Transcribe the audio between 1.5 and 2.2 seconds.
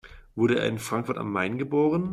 geboren?